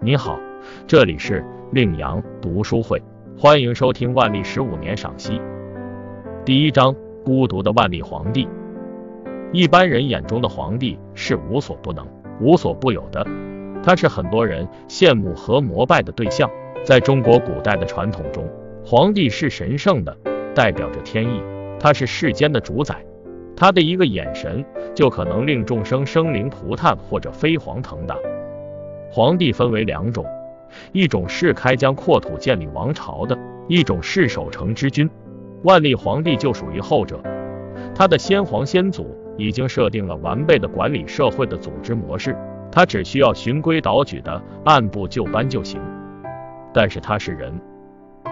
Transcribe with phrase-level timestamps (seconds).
[0.00, 0.38] 你好，
[0.86, 3.02] 这里是令阳读书会，
[3.36, 5.40] 欢迎收听万历十五年赏析。
[6.44, 6.94] 第一章：
[7.24, 8.48] 孤独的万历皇帝。
[9.52, 12.06] 一般人眼中的皇帝是无所不能、
[12.40, 13.26] 无所不有的，
[13.82, 16.48] 他是很多人羡慕和膜拜的对象。
[16.84, 18.48] 在中国古代的传统中，
[18.86, 20.16] 皇帝是神圣的，
[20.54, 21.42] 代表着天意，
[21.80, 23.04] 他是世间的主宰，
[23.56, 28.14] 他的一个眼神就可能令众生生灵涂炭或者飞黄腾达。
[29.10, 30.24] 皇帝分为两种，
[30.92, 33.36] 一种是开疆扩土建立王朝的，
[33.66, 35.08] 一种是守成之君。
[35.64, 37.20] 万历皇帝就属于后者，
[37.94, 42.36] 他的先皇先祖已经设定了完备的管理社会的组织模式，
[42.70, 45.80] 他只需要循规蹈矩的按部就班就行。
[46.72, 47.58] 但是他是人，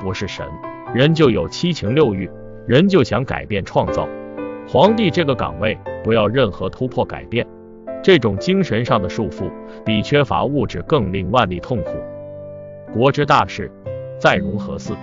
[0.00, 0.46] 不是神，
[0.94, 2.30] 人就有七情六欲，
[2.66, 4.08] 人就想改变创造。
[4.68, 7.44] 皇帝这个岗位不要任何突破改变。
[8.02, 9.50] 这种精神上的束缚，
[9.84, 11.92] 比缺乏物质更令万历痛苦。
[12.92, 13.70] 国之大事，
[14.18, 14.94] 在融合祀。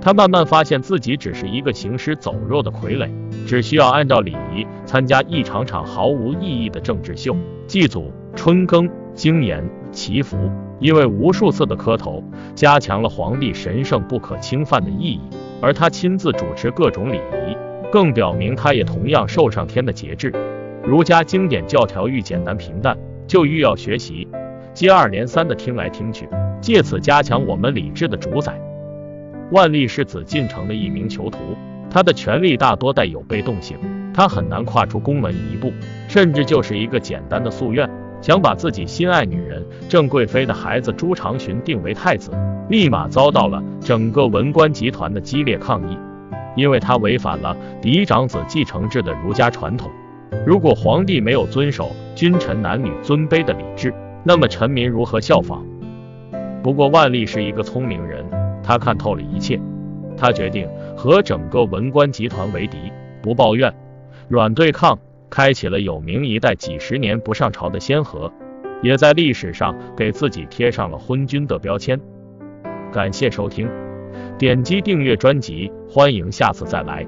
[0.00, 3.10] 他慢慢发现自己只是一个行尸走肉的傀儡，
[3.46, 7.34] 只需要按照礼仪参加一场场毫无意义的政治秀，
[7.66, 10.36] 祭祖、春耕、经年、祈福。
[10.78, 12.22] 因为无数次的磕头，
[12.54, 15.20] 加强了皇帝神圣不可侵犯的意义。
[15.60, 17.56] 而他亲自主持各种礼仪，
[17.90, 20.30] 更表明他也同样受上天的节制。
[20.86, 24.28] 儒家经典教条愈简单平淡，就愈要学习，
[24.72, 26.28] 接二连三的听来听去，
[26.60, 28.56] 借此加强我们理智的主宰。
[29.50, 31.38] 万历是紫禁城的一名囚徒，
[31.90, 33.76] 他的权力大多带有被动性，
[34.14, 35.72] 他很难跨出宫门一步，
[36.06, 37.90] 甚至就是一个简单的夙愿，
[38.22, 42.30] 想把自己心爱女人郑贵妃的孩子朱长洵定为太子，
[42.70, 45.98] 立马遭到了整个文官集团的激烈抗议，
[46.54, 49.90] 因为他违反了嫡长子继承制的儒家传统。
[50.44, 53.92] 如果皇帝没有遵守君臣男女尊卑的礼制，
[54.24, 55.64] 那么臣民如何效仿？
[56.62, 58.24] 不过万历是一个聪明人，
[58.62, 59.60] 他看透了一切，
[60.16, 62.76] 他决定和整个文官集团为敌，
[63.22, 63.72] 不抱怨，
[64.28, 64.98] 软对抗，
[65.30, 68.32] 开启了有名一代几十年不上朝的先河，
[68.82, 72.00] 也在历史上给自己贴上了昏君的标签。
[72.92, 73.68] 感谢收听，
[74.38, 77.06] 点击订阅专辑，欢迎下次再来。